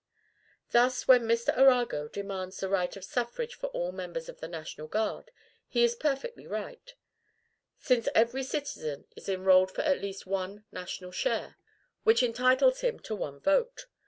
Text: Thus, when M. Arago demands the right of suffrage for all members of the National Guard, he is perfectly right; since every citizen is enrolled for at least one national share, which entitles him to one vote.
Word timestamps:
Thus, 0.71 1.07
when 1.07 1.29
M. 1.29 1.37
Arago 1.55 2.07
demands 2.07 2.57
the 2.59 2.69
right 2.69 2.95
of 2.95 3.03
suffrage 3.05 3.53
for 3.53 3.67
all 3.67 3.91
members 3.91 4.27
of 4.27 4.39
the 4.39 4.47
National 4.47 4.87
Guard, 4.87 5.29
he 5.67 5.83
is 5.83 5.93
perfectly 5.93 6.47
right; 6.47 6.95
since 7.77 8.09
every 8.15 8.41
citizen 8.41 9.05
is 9.15 9.29
enrolled 9.29 9.69
for 9.69 9.81
at 9.83 10.01
least 10.01 10.25
one 10.25 10.65
national 10.71 11.11
share, 11.11 11.55
which 12.01 12.23
entitles 12.23 12.79
him 12.79 12.99
to 13.01 13.13
one 13.15 13.39
vote. 13.39 13.85